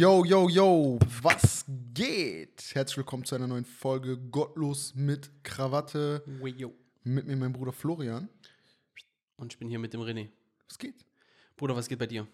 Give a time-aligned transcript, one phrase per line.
[0.00, 2.70] Yo, yo, yo, was geht?
[2.72, 6.22] Herzlich willkommen zu einer neuen Folge Gottlos mit Krawatte.
[6.40, 6.72] Weyo.
[7.02, 8.28] Mit mir mein Bruder Florian.
[9.38, 10.28] Und ich bin hier mit dem René.
[10.68, 10.94] Was geht?
[11.56, 12.28] Bruder, was geht bei dir?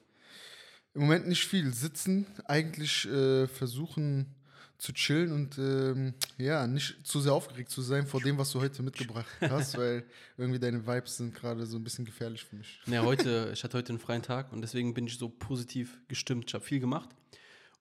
[0.92, 1.72] Im Moment nicht viel.
[1.72, 4.34] Sitzen, eigentlich äh, versuchen
[4.76, 8.60] zu chillen und ähm, ja, nicht zu sehr aufgeregt zu sein vor dem, was du
[8.60, 10.04] heute mitgebracht hast, weil
[10.36, 12.82] irgendwie deine Vibes sind gerade so ein bisschen gefährlich für mich.
[12.84, 16.44] Ja, heute, ich hatte heute einen freien Tag und deswegen bin ich so positiv gestimmt.
[16.48, 17.08] Ich habe viel gemacht.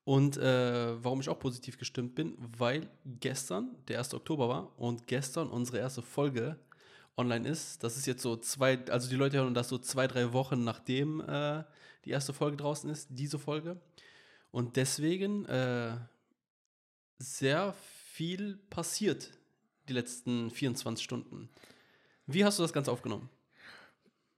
[0.05, 4.13] Und äh, warum ich auch positiv gestimmt bin, weil gestern der 1.
[4.13, 6.57] Oktober war und gestern unsere erste Folge
[7.15, 7.83] online ist.
[7.83, 11.21] Das ist jetzt so zwei, also die Leute hören das so zwei, drei Wochen nachdem
[11.21, 11.63] äh,
[12.05, 13.79] die erste Folge draußen ist, diese Folge.
[14.51, 15.95] Und deswegen äh,
[17.17, 19.31] sehr viel passiert
[19.87, 21.49] die letzten 24 Stunden.
[22.27, 23.29] Wie hast du das Ganze aufgenommen?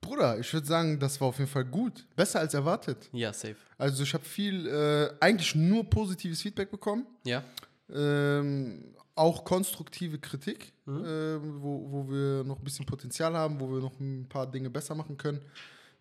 [0.05, 2.05] Bruder, ich würde sagen, das war auf jeden Fall gut.
[2.15, 3.09] Besser als erwartet.
[3.11, 3.55] Ja, safe.
[3.77, 7.05] Also ich habe viel, äh, eigentlich nur positives Feedback bekommen.
[7.25, 7.43] Ja.
[7.93, 11.03] Ähm, auch konstruktive Kritik, Mhm.
[11.07, 14.69] ähm, wo, wo wir noch ein bisschen Potenzial haben, wo wir noch ein paar Dinge
[14.69, 15.41] besser machen können,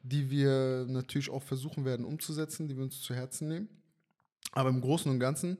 [0.03, 3.69] die wir natürlich auch versuchen werden umzusetzen, die wir uns zu Herzen nehmen.
[4.53, 5.56] Aber im Großen und Ganzen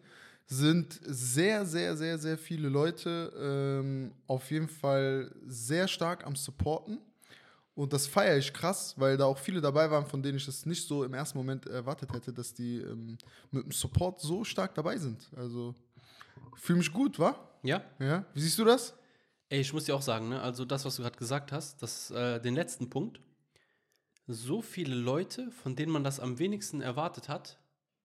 [0.47, 6.99] sind sehr, sehr, sehr, sehr viele Leute ähm, auf jeden Fall sehr stark am Supporten.
[7.75, 10.65] Und das feiere ich krass, weil da auch viele dabei waren, von denen ich das
[10.65, 13.19] nicht so im ersten Moment erwartet hätte, dass die ähm,
[13.51, 15.29] mit dem Support so stark dabei sind.
[15.37, 15.75] Also
[16.55, 17.37] fühle mich gut, wa?
[17.63, 17.85] Ja.
[17.99, 18.25] Ja.
[18.33, 18.95] Wie siehst du das?
[19.49, 22.11] Ey, ich muss dir auch sagen, ne, also das, was du gerade gesagt hast, das,
[22.13, 23.21] äh, den letzten Punkt,
[24.27, 27.59] so viele Leute, von denen man das am wenigsten erwartet hat,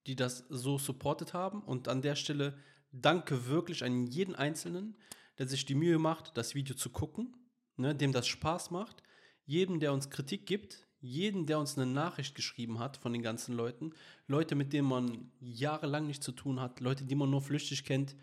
[0.08, 1.62] die das so supportet haben.
[1.62, 2.58] Und an der Stelle
[2.92, 4.97] danke wirklich an jeden Einzelnen,
[5.38, 7.36] der sich die Mühe macht, das Video zu gucken,
[7.78, 9.03] ne, dem das Spaß macht,
[9.50, 13.56] jedem, der uns Kritik gibt, jeden, der uns eine Nachricht geschrieben hat von den ganzen
[13.56, 13.94] Leuten,
[14.28, 18.16] Leute, mit denen man jahrelang nichts zu tun hat, Leute, die man nur flüchtig kennt,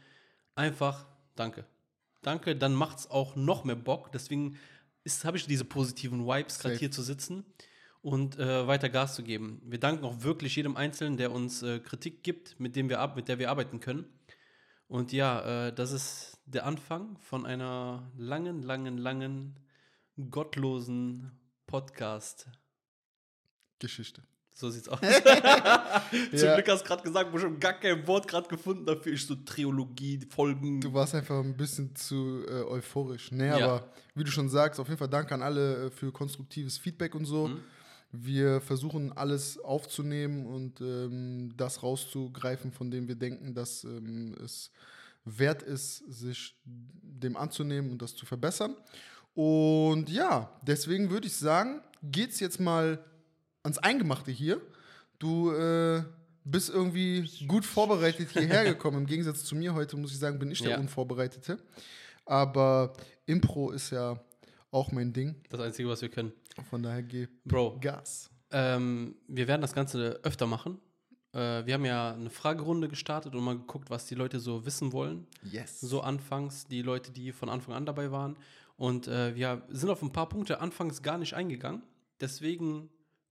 [0.55, 1.67] einfach danke.
[2.23, 4.13] Danke, dann macht es auch noch mehr Bock.
[4.13, 4.57] Deswegen
[5.25, 7.45] habe ich diese positiven Vibes, gerade hier zu sitzen
[8.03, 9.61] und äh, weiter Gas zu geben.
[9.65, 13.17] Wir danken auch wirklich jedem Einzelnen, der uns äh, Kritik gibt, mit dem wir ab,
[13.17, 14.05] mit der wir arbeiten können.
[14.87, 19.59] Und ja, äh, das ist der Anfang von einer langen, langen, langen,
[20.31, 21.31] gottlosen
[21.67, 22.47] Podcast.
[23.79, 24.23] Geschichte.
[24.55, 25.01] So sieht's aus.
[26.31, 26.55] Zum Ja.
[26.55, 29.13] Glück hast du gerade gesagt, wo schon gar kein Wort gerade gefunden dafür.
[29.13, 30.81] Ich so Triologie, Folgen.
[30.81, 33.31] Du warst einfach ein bisschen zu äh, euphorisch.
[33.33, 33.57] Nee, Ja.
[33.57, 37.15] aber wie du schon sagst, auf jeden Fall danke an alle äh, für konstruktives Feedback
[37.15, 37.49] und so.
[37.49, 37.61] Mhm.
[38.13, 44.71] Wir versuchen alles aufzunehmen und ähm, das rauszugreifen, von dem wir denken, dass ähm, es
[45.27, 48.75] wert ist, sich dem anzunehmen und das zu verbessern.
[49.37, 53.05] Und ja, deswegen würde ich sagen, geht's jetzt mal
[53.63, 54.61] ans Eingemachte hier.
[55.19, 56.03] Du äh,
[56.45, 58.99] bist irgendwie gut vorbereitet hierher gekommen.
[58.99, 60.79] Im Gegensatz zu mir heute, muss ich sagen, bin ich der Ja.
[60.79, 61.59] Unvorbereitete.
[62.25, 62.95] Aber
[63.27, 64.19] Impro ist ja
[64.71, 65.35] auch mein Ding.
[65.51, 66.33] Das Einzige, was wir können.
[66.71, 68.31] Von daher geh Bro, Gas.
[68.51, 70.79] ähm, wir werden das Ganze öfter machen.
[71.35, 74.93] Äh, wir haben ja eine Fragerunde gestartet und mal geguckt, was die Leute so wissen
[74.93, 75.27] wollen.
[75.43, 75.81] Yes.
[75.81, 78.37] So anfangs, die Leute, die von Anfang an dabei waren.
[78.77, 81.83] Und äh, wir sind auf ein paar Punkte anfangs gar nicht eingegangen.
[82.21, 82.91] Deswegen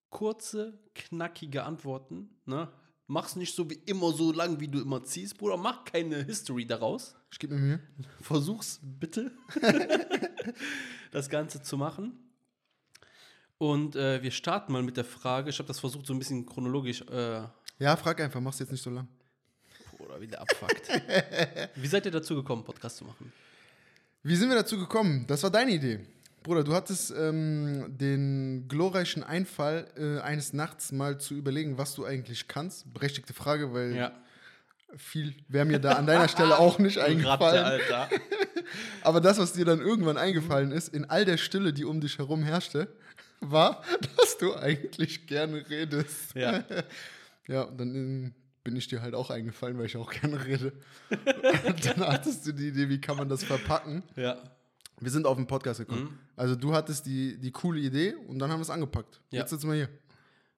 [0.10, 2.30] kurze, knackige Antworten.
[2.46, 2.72] Ne?
[3.08, 5.58] Mach's nicht so wie immer so lang, wie du immer ziehst, Bruder.
[5.58, 7.16] Mach keine History daraus.
[7.32, 7.80] Ich gebe mir Mühe.
[8.22, 9.32] Versuch's bitte,
[11.12, 12.18] das Ganze zu machen.
[13.58, 15.50] Und äh, wir starten mal mit der Frage.
[15.50, 17.02] Ich habe das versucht, so ein bisschen chronologisch.
[17.02, 17.44] Äh,
[17.80, 19.08] Ja, frag einfach, mach's jetzt nicht so lang.
[20.00, 20.90] oder wieder abfuckt.
[21.76, 23.32] Wie seid ihr dazu gekommen, Podcast zu machen?
[24.28, 25.26] Wie sind wir dazu gekommen?
[25.28, 26.00] Das war deine Idee.
[26.42, 32.06] Bruder, du hattest ähm, den glorreichen Einfall, äh, eines Nachts mal zu überlegen, was du
[32.06, 32.92] eigentlich kannst.
[32.92, 34.12] Berechtigte Frage, weil
[34.98, 37.80] viel wäre mir da an deiner Stelle auch nicht eingefallen.
[39.04, 42.18] Aber das, was dir dann irgendwann eingefallen ist, in all der Stille, die um dich
[42.18, 42.88] herum herrschte,
[43.42, 43.84] war,
[44.18, 46.34] dass du eigentlich gerne redest.
[46.34, 46.64] Ja.
[47.48, 48.34] Ja, und dann ähm,
[48.66, 50.74] bin ich dir halt auch eingefallen, weil ich auch gerne rede.
[51.86, 54.04] Dann hattest du die Idee, wie kann man das verpacken?
[54.18, 54.38] Ja.
[55.00, 56.04] Wir sind auf den Podcast gekommen.
[56.04, 56.20] Mhm.
[56.36, 59.22] Also du hattest die, die coole Idee und dann haben wir es angepackt.
[59.30, 59.42] Ja.
[59.42, 59.90] Jetzt sitzen wir hier.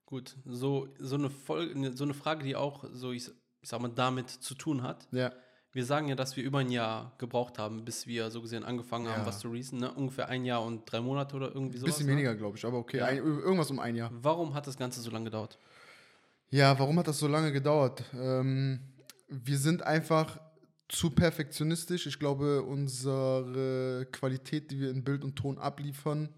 [0.06, 3.30] Gut, so, so, eine Folge, so eine Frage, die auch so, ich,
[3.62, 5.08] ich sag mal, damit zu tun hat.
[5.12, 5.34] Ja.
[5.74, 9.10] Wir sagen ja, dass wir über ein Jahr gebraucht haben, bis wir so gesehen angefangen
[9.10, 9.26] haben, Ja.
[9.26, 9.80] was zu reason.
[9.80, 9.92] Ne?
[9.92, 11.96] Ungefähr ein Jahr und drei Monate oder irgendwie sowas.
[11.96, 12.14] Bisschen ne?
[12.14, 13.00] weniger, glaube ich, aber okay.
[13.00, 13.06] Ja.
[13.06, 14.12] Ein, irgendwas um ein Jahr.
[14.14, 15.58] Warum hat das Ganze so lange gedauert?
[16.50, 18.04] Ja, warum hat das so lange gedauert?
[18.14, 18.80] Ähm,
[19.28, 20.40] wir sind einfach
[20.88, 22.08] zu perfektionistisch.
[22.08, 26.30] Ich glaube, unsere Qualität, die wir in Bild und Ton abliefern,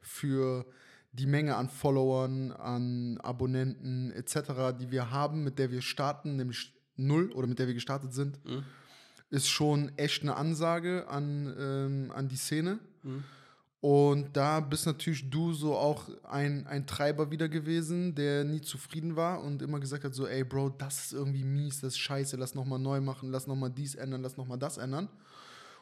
[0.00, 0.64] für
[1.12, 6.72] die Menge an Followern, an Abonnenten etc., die wir haben, mit der wir starten, nämlich
[6.94, 8.62] null oder mit der wir gestartet sind, Mhm.
[9.30, 12.78] ist schon echt eine Ansage an, ähm, an die Szene.
[13.02, 13.24] Mhm.
[13.80, 19.16] Und da bist natürlich du so auch ein, ein Treiber wieder gewesen, der nie zufrieden
[19.16, 22.36] war und immer gesagt hat, so, ey Bro, das ist irgendwie mies, das ist scheiße,
[22.36, 25.08] lass nochmal neu machen, lass nochmal dies ändern, lass nochmal das ändern.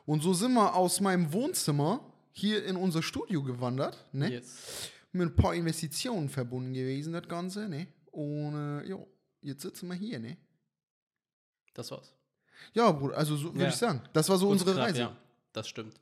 [0.07, 2.01] Und so sind wir aus meinem Wohnzimmer
[2.33, 4.33] hier in unser Studio gewandert, ne?
[4.33, 4.91] Yes.
[5.13, 7.87] Mit ein paar Investitionen verbunden gewesen, das Ganze, ne?
[8.11, 8.99] Und äh, ja,
[9.41, 10.37] jetzt sitzen wir hier, ne?
[11.73, 12.13] Das war's.
[12.73, 13.69] Ja, Bruder, also so würde Ja.
[13.69, 14.03] ich sagen.
[14.13, 15.01] Das war so Kurz unsere knapp, Reise.
[15.01, 15.17] Ja,
[15.53, 15.95] das stimmt.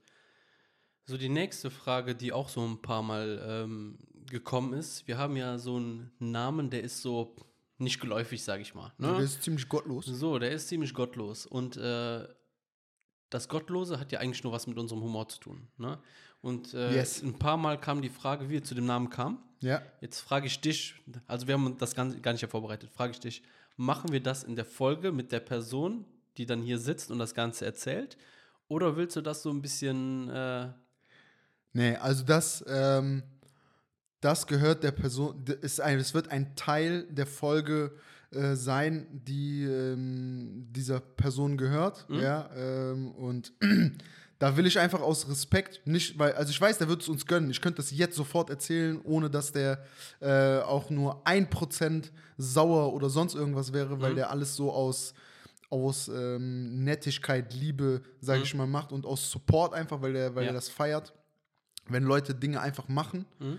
[1.07, 3.99] So, die nächste Frage, die auch so ein paar Mal ähm,
[4.31, 5.07] gekommen ist.
[5.09, 7.35] Wir haben ja so einen Namen, der ist so
[7.79, 8.93] nicht geläufig, sage ich mal.
[8.99, 9.21] Ne?
[9.21, 10.07] ist ziemlich gottlos.
[10.07, 11.47] So, der ist ziemlich gottlos.
[11.47, 12.27] Und äh,
[13.31, 15.69] das Gottlose hat ja eigentlich nur was mit unserem Humor zu tun.
[15.77, 15.99] Ne?
[16.41, 17.23] Und äh, Yes.
[17.23, 19.39] ein paar Mal kam die Frage, wie wir zu dem Namen kamen.
[19.61, 19.83] Ja.
[20.01, 20.95] Jetzt frage ich dich,
[21.27, 23.43] also wir haben das gar gar nicht vorbereitet, frage ich dich,
[23.77, 26.05] machen wir das in der Folge mit der Person,
[26.37, 28.17] die dann hier sitzt und das Ganze erzählt?
[28.69, 30.73] Oder willst du das so ein bisschen, äh,
[31.73, 33.23] Nee, also das, ähm,
[34.21, 37.93] das gehört der Person, ist ein, es wird ein Teil der Folge
[38.31, 42.07] äh, sein, die ähm, dieser Person gehört.
[42.09, 43.53] Ja, ähm, und
[44.39, 47.27] da will ich einfach aus Respekt nicht, weil, also ich weiß, der wird es uns
[47.27, 47.51] gönnen.
[47.51, 49.85] Ich könnte das jetzt sofort erzählen, ohne dass der
[50.21, 55.15] äh, auch nur ein Prozent sauer oder sonst irgendwas wäre, weil der alles so aus
[55.71, 60.45] aus ähm, Nettigkeit, Liebe, sage ich mal, macht und aus Support einfach, weil der, weil
[60.45, 60.51] Ja.
[60.51, 61.15] er das feiert,
[61.89, 63.25] wenn Leute Dinge einfach machen.
[63.39, 63.59] Mhm.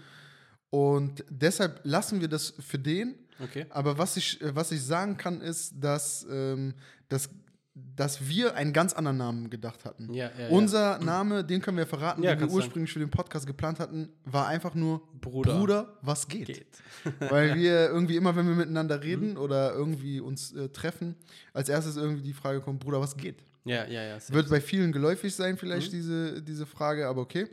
[0.70, 3.16] Und deshalb lassen wir das für den.
[3.40, 3.66] okay?
[3.70, 6.74] Aber was ich, äh, was ich sagen kann, ist, dass, ähm,
[7.10, 7.30] dass,
[7.76, 10.12] dass wir einen ganz anderen Namen gedacht hatten.
[10.14, 10.50] Ja, ja, ja.
[10.50, 14.48] Unser Name, den können wir verraten, den wir ursprünglich für den Podcast geplant hatten, war
[14.48, 15.98] einfach nur Bruder.
[16.02, 16.48] was geht?
[16.48, 16.68] Geht.
[17.20, 19.02] Weil wir irgendwie immer, wenn wir miteinander Mhm.
[19.04, 21.16] reden oder irgendwie uns äh, treffen,
[21.54, 23.44] als erstes irgendwie die Frage kommt, Bruder, was geht?
[23.66, 24.18] Ja, ja, ja.
[24.30, 25.96] Wird bei vielen geläufig sein, vielleicht Mhm.
[25.96, 27.48] diese, diese Frage, aber okay.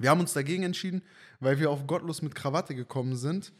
[0.00, 1.02] Wir haben uns dagegen entschieden,
[1.40, 3.52] weil wir auf Gottlos mit Krawatte gekommen sind.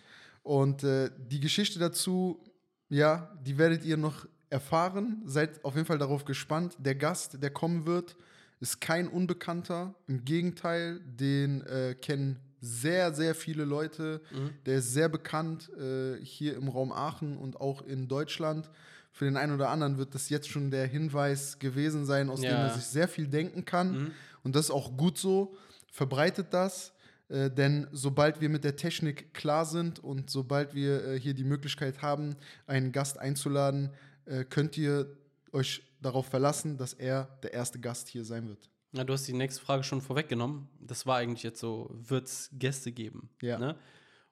[0.42, 2.42] Und äh, die Geschichte dazu,
[2.88, 5.22] ja, die werdet ihr noch erfahren.
[5.26, 6.76] Seid auf jeden Fall darauf gespannt.
[6.78, 8.16] Der Gast, der kommen wird,
[8.58, 9.94] ist kein Unbekannter.
[10.06, 14.20] Im Gegenteil, den äh, kennen sehr, sehr viele Leute.
[14.32, 14.50] Mhm.
[14.66, 18.70] Der ist sehr bekannt äh, hier im Raum Aachen und auch in Deutschland.
[19.12, 22.50] Für den einen oder anderen wird das jetzt schon der Hinweis gewesen sein, aus dem
[22.50, 22.66] Ja.
[22.68, 23.92] er sich sehr viel denken kann.
[23.92, 24.10] Mhm.
[24.42, 25.54] Und das ist auch gut so.
[25.90, 26.92] Verbreitet das.
[27.28, 31.44] Äh, denn sobald wir mit der Technik klar sind und sobald wir äh, hier die
[31.44, 33.90] Möglichkeit haben, einen Gast einzuladen,
[34.24, 35.16] äh, könnt ihr
[35.52, 38.70] euch darauf verlassen, dass er der erste Gast hier sein wird.
[38.92, 40.68] Ja, du hast die nächste Frage schon vorweggenommen.
[40.80, 43.30] Das war eigentlich jetzt so, wird es Gäste geben?
[43.40, 43.58] Ja.
[43.58, 43.76] Ne?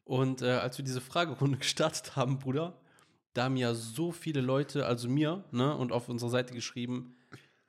[0.04, 2.80] Und äh, als wir diese Fragerunde gestartet haben, Bruder,
[3.34, 7.14] da haben ja so viele Leute, also mir, ne, und auf unserer Seite geschrieben,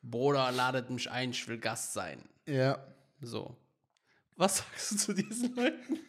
[0.02, 2.24] Bruder, ladet mich ein, ich will Gast sein.
[2.48, 2.80] Ja.
[3.22, 3.56] So.
[4.40, 6.00] Was sagst du zu diesen Leuten?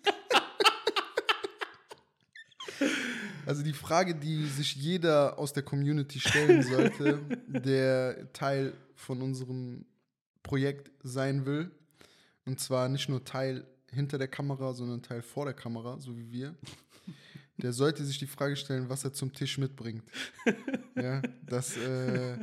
[3.44, 9.84] Also die Frage, die sich jeder aus der Community stellen sollte, der Teil von unserem
[10.44, 11.72] Projekt sein will,
[12.44, 16.30] und zwar nicht nur Teil hinter der Kamera, sondern Teil vor der Kamera, so wie
[16.30, 16.54] wir,
[17.56, 20.04] der sollte sich die Frage stellen, was er zum Tisch mitbringt.
[20.94, 22.36] Ja, das äh,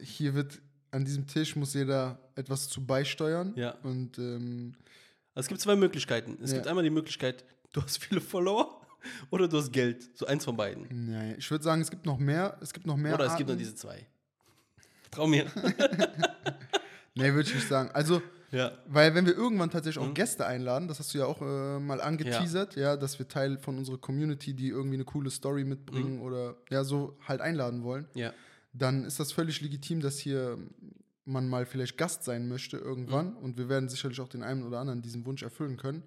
[0.00, 0.60] hier wird
[0.96, 3.52] an diesem Tisch muss jeder etwas zu beisteuern.
[3.56, 3.72] Ja.
[3.82, 4.74] Und ähm,
[5.34, 6.38] Also es gibt zwei Möglichkeiten.
[6.42, 6.56] Es Ja.
[6.56, 8.80] gibt einmal die Möglichkeit, du hast viele Follower
[9.30, 10.16] oder du hast Geld.
[10.16, 10.86] So eins von beiden.
[11.12, 12.56] naja, ich würde sagen, es gibt noch mehr.
[12.60, 13.14] Es gibt noch mehr.
[13.14, 14.06] oder es gibt nur diese zwei.
[15.10, 15.46] Trau mir.
[17.18, 17.88] Nee, würde ich nicht sagen.
[17.94, 18.20] Also,
[18.52, 18.72] ja.
[18.86, 20.14] weil wenn wir irgendwann tatsächlich auch Mhm.
[20.14, 22.94] Gäste einladen, das hast du ja auch äh, mal angeteasert, ja.
[22.96, 25.68] dass wir Teil von unserer Community, die irgendwie eine coole Story Mhm.
[25.70, 28.34] mitbringen oder ja, so halt einladen wollen, Ja.
[28.78, 30.58] Dann ist das völlig legitim, dass hier
[31.24, 33.36] man mal vielleicht Gast sein möchte irgendwann Mhm.
[33.38, 36.02] und wir werden sicherlich auch den einen oder anderen diesen Wunsch erfüllen können.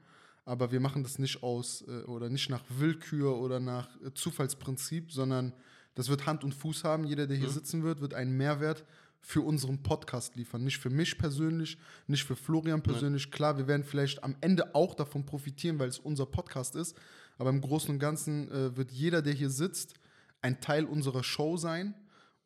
[0.46, 5.12] Aber wir machen das nicht aus äh, oder nicht nach Willkür oder nach äh, Zufallsprinzip,
[5.12, 5.54] sondern
[5.96, 7.04] das wird Hand und Fuß haben.
[7.04, 7.54] Jeder, der hier Mhm.
[7.54, 8.86] sitzen wird, wird einen Mehrwert
[9.22, 10.64] für unseren Podcast liefern.
[10.64, 13.30] Nicht für mich persönlich, nicht für Florian persönlich.
[13.32, 16.96] Klar, wir werden vielleicht am Ende auch davon profitieren, weil es unser Podcast ist.
[17.38, 19.96] Aber im Großen und Ganzen äh, wird jeder, der hier sitzt,
[20.42, 21.94] ein Teil unserer Show sein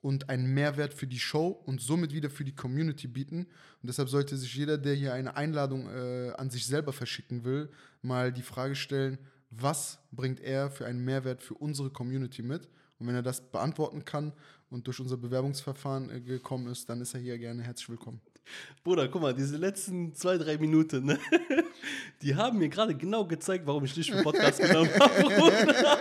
[0.04, 3.48] und einen Mehrwert für die Show und somit wieder für die Community bieten.
[3.82, 7.70] Und deshalb sollte sich jeder, der hier eine Einladung äh, an sich selber verschicken will,
[8.02, 9.18] mal die Frage stellen,
[9.50, 12.68] was bringt er für einen Mehrwert für unsere Community mit?
[13.00, 14.34] Und wenn er das beantworten kann
[14.70, 18.20] und durch unser Bewerbungsverfahren äh, gekommen ist, dann ist er hier gerne herzlich willkommen.
[18.84, 21.18] Bruder, guck mal, diese letzten zwei, drei Minuten, ne?
[22.22, 25.93] die haben mir gerade genau gezeigt, warum ich dich für Podcast genommen habe.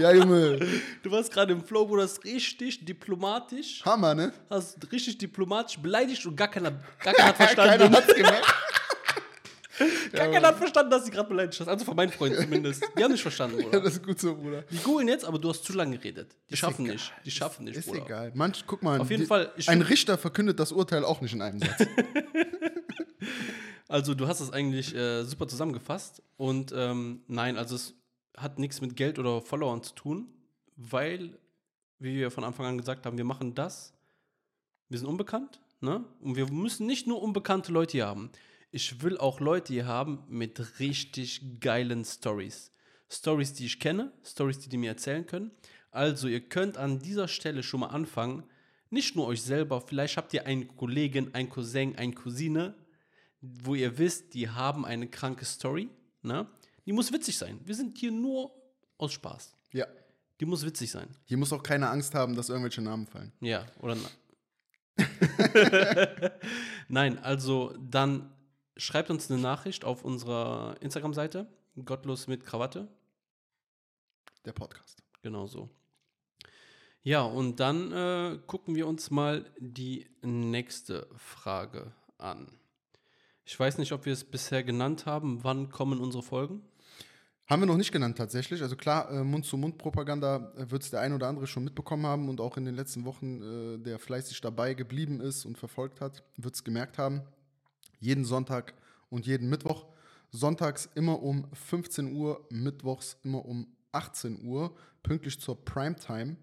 [0.00, 0.58] Ja, Junge.
[1.02, 3.84] Du warst gerade im Flow, Bruder, das ist richtig diplomatisch.
[3.84, 4.32] Hammer, ne?
[4.48, 6.70] Hast richtig diplomatisch beleidigt und gar keiner,
[7.02, 7.78] gar keiner hat verstanden.
[7.80, 8.54] Keiner hat's gemerkt.
[10.12, 11.68] gar keiner hat verstanden, dass du gerade beleidigt hast.
[11.68, 12.82] Also von meinen Freunden zumindest.
[12.96, 13.80] Die haben nicht verstanden, Ja, Bruder.
[13.82, 14.62] das ist gut so, Bruder.
[14.70, 16.34] Die googeln jetzt, aber du hast zu lange geredet.
[16.48, 16.94] Die Ist schaffen egal.
[16.96, 17.12] nicht.
[17.26, 18.04] Die schaffen nicht, Ist Bruder.
[18.06, 18.32] egal.
[18.34, 21.34] Manch, guck mal, Auf jeden die, Fall, ich ein Richter verkündet das Urteil auch nicht
[21.34, 21.86] in einem Satz.
[23.88, 26.22] Also du hast es eigentlich äh, super zusammengefasst.
[26.36, 27.94] Und ähm, nein, also es
[28.36, 30.28] hat nichts mit Geld oder Followern zu tun,
[30.76, 31.38] weil,
[31.98, 33.94] wie wir von Anfang an gesagt haben, wir machen das.
[34.88, 36.04] Wir sind unbekannt, ne?
[36.20, 38.30] Und wir müssen nicht nur unbekannte Leute hier haben.
[38.70, 42.72] Ich will auch Leute hier haben mit richtig geilen Stories.
[43.08, 45.50] Stories, die ich kenne, Stories, die die mir erzählen können.
[45.90, 48.44] Also ihr könnt an dieser Stelle schon mal anfangen,
[48.90, 52.74] nicht nur euch selber, vielleicht habt ihr einen Kollegen, einen Cousin, eine Cousine,
[53.40, 55.88] wo ihr wisst, die haben eine kranke Story,
[56.22, 56.48] ne?
[56.90, 57.60] Die muss witzig sein.
[57.64, 58.50] Wir sind hier nur
[58.98, 59.54] aus Spaß.
[59.70, 59.86] ja.
[60.40, 61.08] Die muss witzig sein.
[61.24, 63.30] Hier muss auch keine Angst haben, dass irgendwelche Namen fallen.
[63.40, 63.96] Ja, oder
[66.88, 68.32] Nein, also dann
[68.76, 71.46] schreibt uns eine Nachricht auf unserer Instagram-Seite,
[71.84, 72.88] gottlos mit Krawatte,
[74.44, 75.04] Der Podcast.
[75.22, 75.70] genau so.
[77.02, 82.58] Ja, und dann äh, gucken wir uns mal die nächste Frage an.
[83.44, 85.44] Ich weiß nicht, ob wir es bisher genannt haben.
[85.44, 86.62] Wann kommen unsere Folgen?
[87.50, 88.62] Haben wir noch nicht genannt tatsächlich.
[88.62, 92.40] Also klar, äh, Mund-zu-Mund-Propaganda äh, wird es der ein oder andere schon mitbekommen haben und
[92.40, 96.54] auch in den letzten Wochen, äh, der fleißig dabei geblieben ist und verfolgt hat, wird
[96.54, 97.22] es gemerkt haben.
[97.98, 98.74] Jeden Sonntag
[99.08, 99.86] und jeden Mittwoch.
[100.30, 106.36] Sonntags immer um 15 Uhr, mittwochs immer um 18 Uhr, pünktlich zur Primetime,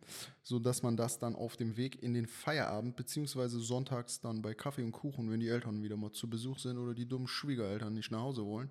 [0.44, 4.84] sodass man das dann auf dem Weg in den Feierabend, beziehungsweise sonntags dann bei Kaffee
[4.84, 8.12] und Kuchen, wenn die Eltern wieder mal zu Besuch sind oder die dummen Schwiegereltern nicht
[8.12, 8.70] nach Hause wollen,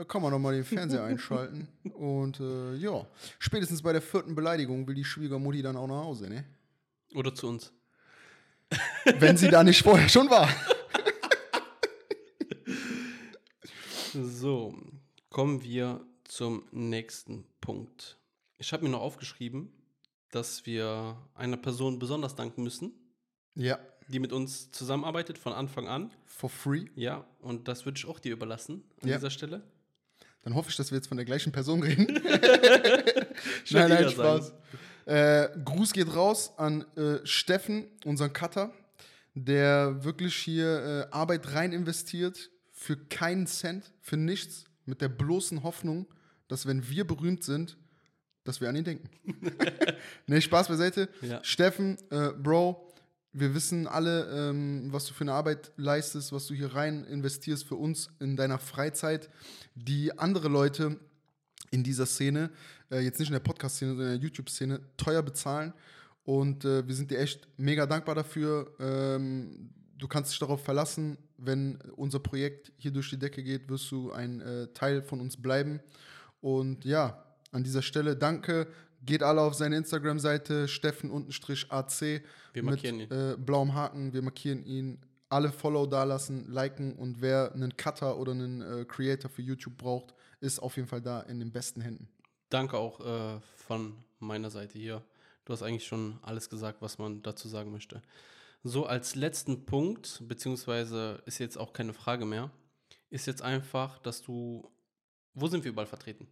[0.00, 1.68] da kann man doch mal den Fernseher einschalten.
[1.92, 3.06] Und äh, ja,
[3.38, 6.44] spätestens bei der vierten Beleidigung will die Schwiegermutti dann auch nach Hause, ne?
[7.14, 7.70] Oder zu uns?
[9.18, 10.48] Wenn sie da nicht vorher schon war.
[14.14, 14.74] So,
[15.28, 18.16] kommen wir zum nächsten Punkt.
[18.56, 19.70] Ich habe mir noch aufgeschrieben,
[20.30, 22.92] dass wir einer Person besonders danken müssen,
[23.54, 23.78] Ja,
[24.08, 26.10] die mit uns zusammenarbeitet von Anfang an.
[26.24, 26.86] for free.
[26.94, 29.16] Ja, und das würde ich auch dir überlassen an Ja.
[29.16, 29.62] dieser Stelle.
[30.42, 32.06] Dann hoffe ich, dass wir jetzt von der gleichen Person reden.
[33.70, 34.10] Nein, nein.
[34.10, 34.52] Spaß.
[35.06, 38.72] Äh, Gruß geht raus an äh, Steffen, unseren Cutter,
[39.34, 45.62] der wirklich hier äh, Arbeit rein investiert für keinen Cent, für nichts, mit der bloßen
[45.62, 46.06] Hoffnung,
[46.48, 47.76] dass wenn wir berühmt sind,
[48.44, 49.10] dass wir an ihn denken.
[50.26, 51.08] nee, Spaß beiseite.
[51.22, 51.42] Ja.
[51.44, 52.89] Steffen, äh, Bro,
[53.32, 57.64] wir wissen alle, ähm, was du für eine Arbeit leistest, was du hier rein investierst
[57.64, 59.30] für uns in deiner Freizeit,
[59.74, 60.98] die andere Leute
[61.70, 62.50] in dieser Szene,
[62.90, 65.72] äh, jetzt nicht in der Podcast-Szene, sondern in der YouTube-Szene, teuer bezahlen.
[66.24, 68.72] Und äh, wir sind dir echt mega dankbar dafür.
[68.80, 73.90] Ähm, du kannst dich darauf verlassen, wenn unser Projekt hier durch die Decke geht, wirst
[73.90, 75.80] du ein äh, Teil von uns bleiben.
[76.40, 78.66] Und ja, an dieser Stelle danke.
[79.02, 82.22] Geht alle auf seine Instagram-Seite, Steffen-AC.
[82.52, 83.16] Wir markieren mit, ihn.
[83.16, 84.12] Äh, blauem Haken.
[84.12, 85.00] Wir markieren ihn.
[85.28, 90.12] Alle Follow dalassen, liken und wer einen Cutter oder einen äh, Creator für YouTube braucht,
[90.40, 92.08] ist auf jeden Fall da in den besten Händen.
[92.48, 95.04] Danke auch äh, von meiner Seite hier.
[95.44, 98.02] Du hast eigentlich schon alles gesagt, was man dazu sagen möchte.
[98.62, 102.50] So, als letzten Punkt, beziehungsweise ist jetzt auch keine Frage mehr,
[103.08, 104.70] ist jetzt einfach, dass du.
[105.32, 106.26] Wo sind wir überall vertreten?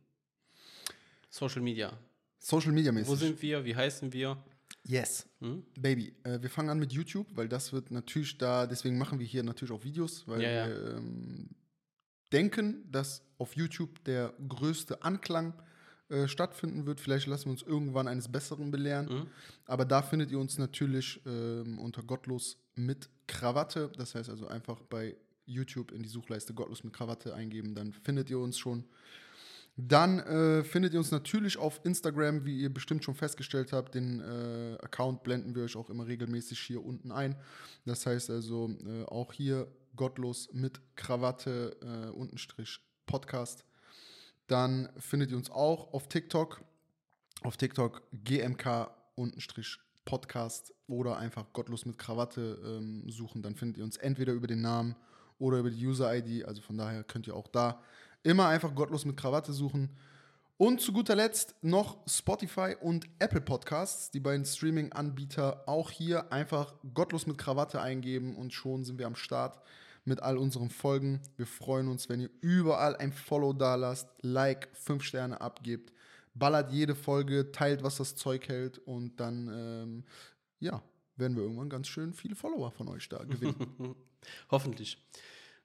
[1.31, 1.97] Social Media.
[2.39, 3.19] Social Media Wo mäßig.
[3.19, 3.65] sind wir?
[3.65, 4.37] Wie heißen wir?
[4.85, 5.27] Yes.
[5.41, 5.65] Hm?
[5.79, 9.27] Baby, äh, wir fangen an mit YouTube, weil das wird natürlich da, deswegen machen wir
[9.27, 10.69] hier natürlich auch Videos, weil Ja, ja.
[10.69, 11.51] wir ähm,
[12.33, 15.55] denken, dass auf YouTube der größte Anklang
[16.09, 17.01] äh, stattfinden wird.
[17.01, 19.09] Vielleicht lassen wir uns irgendwann eines Besseren belehren.
[19.09, 19.27] Hm?
[19.67, 23.91] Aber da findet ihr uns natürlich ähm, unter Gottlos mit Krawatte.
[23.97, 28.31] Das heißt also einfach bei YouTube in die Suchleiste Gottlos mit Krawatte eingeben, dann findet
[28.31, 28.85] ihr uns schon.
[29.81, 33.95] Dann äh, findet ihr uns natürlich auf Instagram, wie ihr bestimmt schon festgestellt habt.
[33.95, 37.37] Den äh, Account blenden wir euch auch immer regelmäßig hier unten ein.
[37.87, 43.65] Das heißt also äh, auch hier Gottlos mit Krawatte äh, untenstrich Podcast.
[44.49, 46.61] Dann findet ihr uns auch auf TikTok.
[47.43, 53.43] Auf TikTok GMK untenstrich Podcast oder einfach Gottlos mit Krawatte ähm, suchen.
[53.43, 54.97] Dann findet ihr uns entweder über den Namen
[55.39, 56.47] oder über die User-ID.
[56.47, 57.81] Also von daher könnt ihr auch da
[58.23, 59.91] immer einfach Gottlos mit Krawatte suchen.
[60.57, 66.75] Und zu guter Letzt noch Spotify und Apple Podcasts, die beiden Streaming-Anbieter auch hier einfach
[66.95, 69.61] Gottlos mit Krawatte eingeben und schon sind wir am Start
[70.05, 71.21] mit all unseren Folgen.
[71.37, 75.93] Wir freuen uns, wenn ihr überall ein Follow da lasst, Like, 5 Sterne abgebt.
[76.35, 80.05] ballert jede Folge, teilt, was das Zeug hält und dann, ähm,
[80.61, 80.83] ja,
[81.17, 83.95] werden wir irgendwann ganz schön viele Follower von euch da gewinnen.
[84.51, 85.05] Hoffentlich.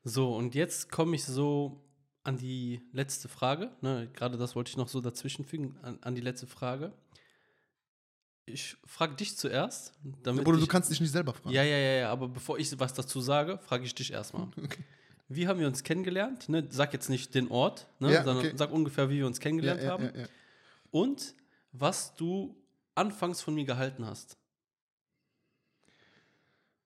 [0.04, 1.84] So, und jetzt komme ich so
[2.24, 3.72] an die letzte Frage.
[3.82, 6.94] Ne, Gerade das wollte ich noch so dazwischenfügen, an, an die letzte Frage.
[8.46, 9.94] Ich frage dich zuerst.
[10.24, 11.54] Damit ich, du kannst dich nicht selber fragen.
[11.54, 14.48] Ja, ja, ja, ja, aber bevor ich was dazu sage, frage ich dich erstmal.
[14.64, 14.84] Okay.
[15.30, 16.50] Wie haben wir uns kennengelernt?
[16.50, 18.56] Ne, sag jetzt nicht den Ort, ne, Ja, sondern okay.
[18.58, 20.12] sag ungefähr, wie wir uns kennengelernt ja, haben.
[20.92, 21.34] Und
[21.72, 22.56] was du
[22.94, 24.38] anfangs von mir gehalten hast.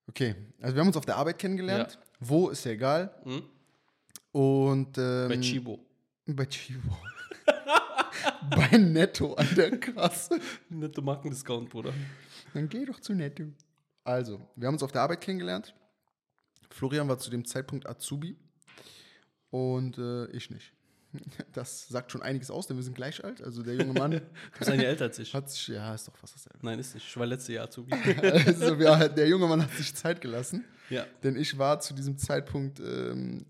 [0.07, 1.99] Okay, also wir haben uns auf der Arbeit kennengelernt.
[2.19, 3.13] Wo, ist ja egal.
[3.23, 3.43] Hm?
[4.37, 5.79] Und ähm, Bei Chibo.
[6.27, 6.95] Bei Chibo.
[8.51, 10.39] bei Netto an der Kasse.
[10.69, 11.91] Netto Markendiscount, Bruder.
[12.53, 13.45] Dann geh doch zu Netto.
[14.03, 15.73] Also, wir haben uns auf der Arbeit kennengelernt.
[16.69, 18.37] Florian war zu dem Zeitpunkt Azubi
[19.49, 20.71] und äh, ich nicht.
[21.53, 23.41] Das sagt schon einiges aus, denn wir sind gleich alt.
[23.41, 24.21] Also der junge Mann Du
[24.59, 25.33] bist ein Jahr älter als ich.
[25.33, 26.59] hat sich, ja, ist doch fast dasselbe.
[26.61, 27.07] Nein, ist nicht.
[27.07, 27.91] Ich war letztes Jahr Azubi.
[28.21, 31.07] Also wir, der junge Mann hat sich Zeit gelassen, ja.
[31.23, 33.47] denn ich war zu diesem Zeitpunkt, ähm,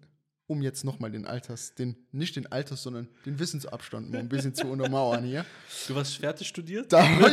[0.48, 4.56] um jetzt nochmal den Alters, den, nicht den Alters, sondern den Wissensabstand mal ein bisschen
[4.56, 5.46] zu untermauern hier.
[5.88, 6.92] Du warst fertig studiert?
[6.92, 7.06] Da,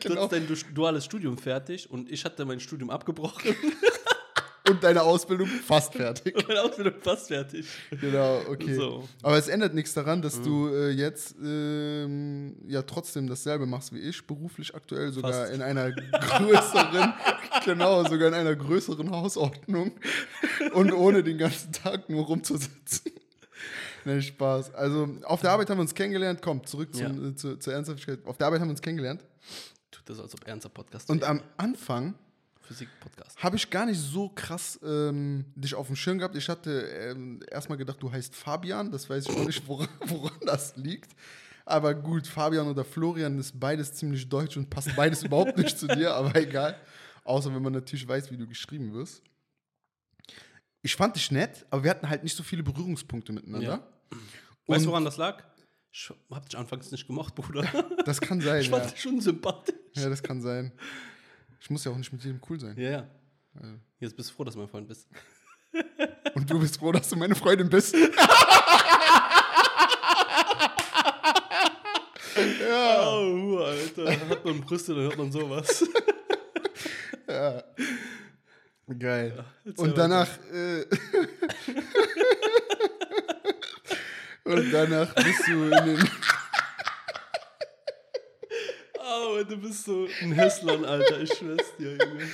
[0.00, 0.22] Du genau.
[0.22, 3.54] hattest dein du- duales Studium fertig und ich hatte mein Studium abgebrochen.
[4.68, 6.34] Und deine Ausbildung fast fertig.
[6.36, 7.66] und meine Ausbildung fast fertig.
[8.00, 8.74] Genau, okay.
[8.74, 9.08] So.
[9.22, 13.98] Aber es ändert nichts daran, dass du äh, jetzt ähm, ja trotzdem dasselbe machst wie
[14.00, 15.54] ich, beruflich aktuell sogar Fast.
[15.54, 17.14] in einer größeren,
[17.64, 19.92] genau, sogar in einer größeren Hausordnung
[20.74, 23.12] und ohne den ganzen Tag nur rumzusitzen.
[24.04, 24.74] Nee, Spaß.
[24.74, 26.40] Also auf der Arbeit haben wir uns kennengelernt.
[26.42, 27.28] Komm, zurück zum, Ja.
[27.30, 28.20] äh, zu, zur Ernsthaftigkeit.
[28.26, 29.22] Auf der Arbeit haben wir uns kennengelernt.
[29.90, 31.30] Tut das, als ob ernster Podcast Und wäre.
[31.32, 32.14] am Anfang
[32.68, 33.42] Physik-Podcast.
[33.42, 36.36] habe ich gar nicht so krass ähm, dich auf dem Schirm gehabt.
[36.36, 38.92] Ich hatte ähm, erstmal gedacht, du heißt Fabian.
[38.92, 41.10] Das weiß ich auch nicht, woran, woran das liegt.
[41.64, 45.86] Aber gut, Fabian oder Florian ist beides ziemlich deutsch und passt beides überhaupt nicht zu
[45.86, 46.80] dir, aber egal.
[47.24, 49.22] Außer wenn man natürlich weiß, wie du geschrieben wirst.
[50.82, 53.82] Ich fand dich nett, aber wir hatten halt nicht so viele Berührungspunkte miteinander.
[54.12, 54.18] Ja.
[54.66, 55.42] Weißt du, woran das lag?
[55.92, 57.66] Ich hab dich anfangs nicht gemocht, Bruder.
[58.04, 58.90] Das kann sein, Ich fand ja.
[58.90, 59.74] dich schon sympathisch.
[59.94, 60.72] Ja, das kann sein.
[61.60, 62.76] Ich muss ja auch nicht mit jedem cool sein.
[62.76, 63.08] Ja, ja.
[64.00, 65.08] Jetzt bist du froh, dass du mein Freund bist.
[66.34, 67.94] Und du bist froh, dass du meine Freundin bist.
[67.94, 68.08] ja.
[73.10, 74.10] Oh, Alter.
[74.30, 75.84] Hat man Brüste, dann hört man sowas.
[77.30, 77.62] Ja.
[78.98, 79.44] Geil.
[79.66, 80.28] erzähl und danach.
[80.50, 80.86] Äh,
[84.44, 86.10] und danach bist du in den.
[89.38, 91.20] Oh, du bist so ein Hässlern, Alter.
[91.20, 92.26] Ich schwör's dir, Junge.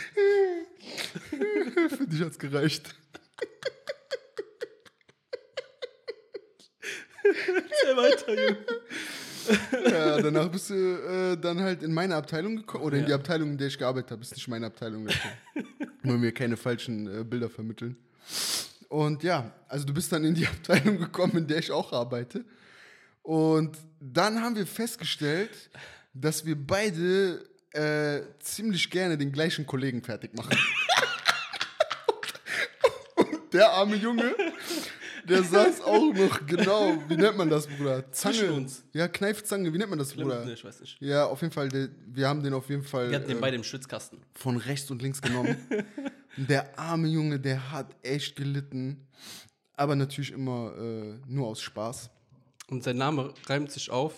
[1.89, 2.95] Für dich hat's gereicht.
[7.25, 8.57] Erzähl weiter, Junge.
[9.91, 12.85] Ja, danach bist du äh, dann halt in meine Abteilung gekommen.
[12.85, 13.09] Oder in Ja.
[13.09, 14.23] die Abteilung, in der ich gearbeitet habe.
[14.23, 15.69] Ist nicht meine Abteilung gekommen.
[16.03, 17.97] Nur mir keine falschen äh, Bilder vermitteln.
[18.89, 22.45] Und ja, also du bist dann in die Abteilung gekommen, in der ich auch arbeite.
[23.23, 25.51] Und dann haben wir festgestellt,
[26.15, 30.57] dass wir beide äh, ziemlich gerne den gleichen Kollegen fertig machen.
[33.17, 34.35] Und der arme Junge,
[35.29, 38.11] der saß auch noch genau, wie nennt man das, Bruder?
[38.13, 38.53] Zange.
[38.53, 38.85] Uns.
[38.93, 40.47] Ja, Kneifzange, wie nennt man das, Bruder?
[40.47, 41.01] Ich weiß nicht.
[41.01, 43.41] Ja, auf jeden Fall, der, wir haben den auf jeden Fall Wir hatten den äh,
[43.41, 44.21] beide im Schwitzkasten.
[44.35, 45.57] von rechts und links genommen.
[46.37, 49.07] Der arme Junge, der hat echt gelitten.
[49.77, 52.11] Aber natürlich immer äh, nur aus Spaß.
[52.69, 54.15] Und sein Name reimt sich auf.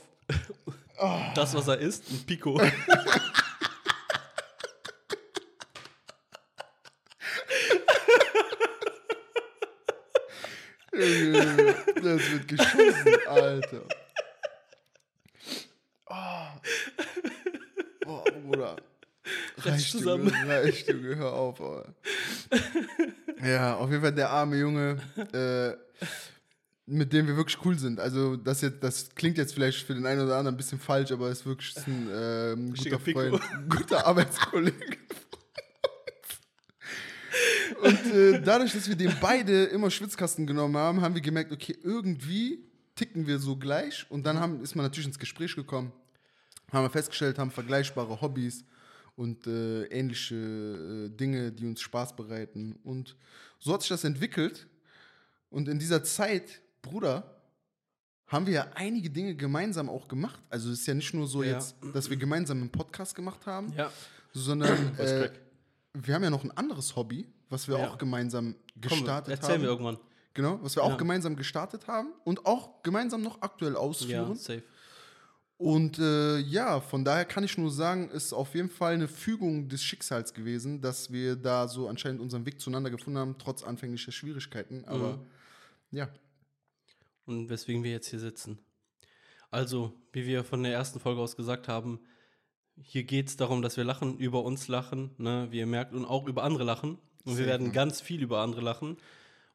[1.34, 2.60] Das, was er ist, ein Pico.
[12.02, 13.82] Das wird geschossen, Alter.
[16.06, 16.46] Oh,
[18.06, 18.76] oh Bruder.
[19.58, 20.28] Reicht, zusammen.
[20.28, 21.60] Junge, reicht, Junge, hör auf.
[21.60, 21.94] Alter.
[23.42, 24.98] Ja, auf jeden Fall der arme Junge,
[25.32, 26.04] äh,
[26.86, 27.98] mit dem wir wirklich cool sind.
[27.98, 31.10] Also das jetzt, das klingt jetzt vielleicht für den einen oder anderen ein bisschen falsch,
[31.10, 33.00] aber ist wirklich ein, äh, ein guter.
[33.00, 34.96] Freund, guter Arbeitskollege.
[37.82, 41.76] Und äh, dadurch, dass wir den beide immer Schwitzkasten genommen haben, haben wir gemerkt, okay,
[41.82, 44.06] irgendwie ticken wir so gleich.
[44.08, 45.92] Und dann haben, ist man natürlich ins Gespräch gekommen,
[46.72, 48.64] haben wir festgestellt, haben vergleichbare Hobbys
[49.16, 52.78] und äh, ähnliche äh, Dinge, die uns Spaß bereiten.
[52.84, 53.16] Und
[53.58, 54.66] so hat sich das entwickelt.
[55.50, 57.22] Und in dieser Zeit, Bruder,
[58.28, 60.40] haben wir ja einige Dinge gemeinsam auch gemacht.
[60.50, 61.52] Also es ist ja nicht nur so Ja.
[61.52, 63.90] jetzt, dass wir gemeinsam einen Podcast gemacht haben, Ja.
[64.32, 65.30] sondern äh,
[65.94, 67.88] wir haben ja noch ein anderes Hobby, was wir Ja.
[67.88, 69.62] auch gemeinsam Komm, gestartet erzählen haben.
[69.62, 69.98] wir irgendwann.
[70.34, 74.30] Genau, was wir auch gemeinsam gestartet haben und auch gemeinsam noch aktuell ausführen.
[74.30, 74.62] Ja, safe.
[75.58, 79.68] Und äh, ja, von daher kann ich nur sagen, ist auf jeden Fall eine Fügung
[79.70, 84.12] des Schicksals gewesen, dass wir da so anscheinend unseren Weg zueinander gefunden haben, trotz anfänglicher
[84.12, 84.84] Schwierigkeiten.
[84.84, 85.26] Aber Mhm.
[85.92, 86.08] ja,
[87.26, 88.58] und weswegen wir jetzt hier sitzen.
[89.50, 92.00] Also, wie wir von der ersten Folge aus gesagt haben,
[92.80, 96.04] hier geht es darum, dass wir lachen, über uns lachen, ne, wie ihr merkt, und
[96.04, 96.98] auch über andere lachen.
[97.24, 98.98] Und wir werden ganz viel über andere lachen.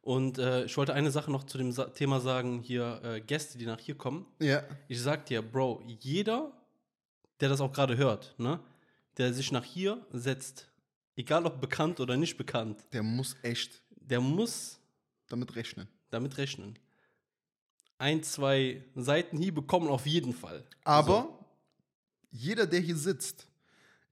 [0.01, 3.57] Und äh, ich wollte eine Sache noch zu dem Sa Thema sagen, hier äh, Gäste,
[3.57, 4.25] die nach hier kommen.
[4.39, 6.51] ja, Ich sag dir, Bro, jeder,
[7.39, 8.59] der das auch gerade hört, ne,
[9.17, 10.71] der sich nach hier setzt,
[11.15, 14.79] egal ob bekannt oder nicht bekannt, der muss echt der muss
[15.29, 15.87] damit rechnen.
[16.09, 16.77] damit rechnen.
[18.01, 20.63] Ein, zwei Seitenhiebe kommen auf jeden Fall.
[20.83, 21.37] Aber
[22.31, 23.45] jeder, der hier sitzt,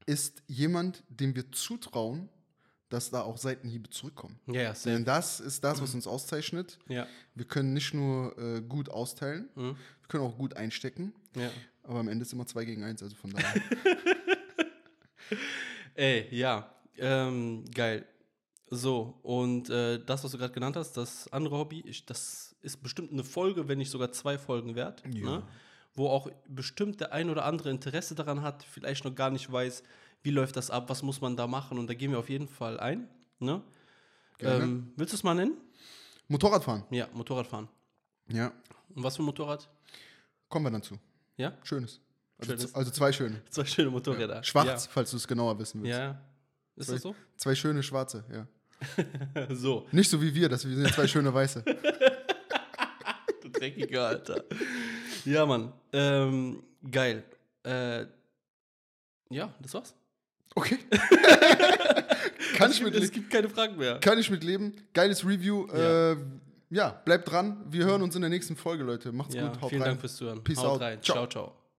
[0.05, 2.29] ist jemand, dem wir zutrauen,
[2.89, 4.39] dass da auch Seitenhiebe zurückkommen.
[4.45, 6.77] Ja, ja, Denn das ist das, was uns auszeichnet.
[6.87, 7.07] Ja.
[7.33, 9.75] Wir können nicht nur äh, gut austeilen, Mhm.
[10.01, 11.49] wir können auch gut einstecken, ja.
[11.83, 13.61] aber am Ende ist immer 2 gegen 1, also von daher.
[15.95, 16.69] Ey, ja.
[16.97, 18.05] Ähm, geil.
[18.71, 22.81] So, und äh, das, was du gerade genannt hast, das andere Hobby, ich, das ist
[22.83, 25.03] bestimmt eine Folge, wenn nicht sogar zwei Folgen wert.
[25.13, 25.25] Ja.
[25.25, 25.43] Ne?
[25.93, 29.83] Wo auch bestimmt der ein oder andere Interesse daran hat, vielleicht noch gar nicht weiß,
[30.21, 31.79] wie läuft das ab, was muss man da machen.
[31.79, 33.07] Und da gehen wir auf jeden Fall ein.
[33.39, 33.61] Ne?
[34.39, 35.57] Ähm, willst du es mal nennen?
[36.27, 36.83] Motorradfahren.
[36.91, 37.67] Ja, Motorradfahren.
[38.27, 38.53] Ja,
[38.95, 39.69] Und was für ein Motorrad?
[40.47, 40.99] kommen wir dann zu.
[41.37, 41.53] Ja?
[41.63, 42.01] Schönes.
[42.37, 42.75] Also, Schönes.
[42.75, 43.41] also zwei schöne.
[43.49, 44.43] Zwei schöne Motorräder.
[44.43, 45.97] Schwarz, falls du es genauer wissen willst.
[45.97, 46.05] Ja.
[46.05, 46.21] ja.
[46.75, 47.15] Ist das so?
[47.35, 48.47] Zwei schöne schwarze, ja.
[49.49, 49.87] so.
[49.91, 51.63] Nicht so wie wir, dass wir sind ja zwei schöne weiße.
[53.59, 54.43] Dreckiger, Alter.
[55.25, 55.73] Ja, Mann.
[55.91, 57.23] Ähm, geil.
[57.63, 58.05] Äh,
[59.29, 59.93] ja, das war's.
[60.55, 60.77] Okay.
[62.55, 63.99] Kann ich mit es gibt keine Fragen mehr.
[63.99, 64.73] Kann ich mit leben.
[64.93, 65.67] Geiles Review.
[65.67, 66.11] Ja.
[66.13, 66.17] Äh,
[66.69, 67.65] ja, bleibt dran.
[67.69, 69.11] Wir hören uns in der nächsten Folge, Leute.
[69.11, 69.61] Macht's Ja, gut.
[69.61, 69.89] Haut vielen rein.
[69.91, 70.43] Dank fürs Zuhören.
[70.43, 70.81] Peace Haut out.
[70.81, 71.01] rein.
[71.01, 71.15] Ciao.
[71.15, 71.27] ciao.
[71.27, 71.58] ciao.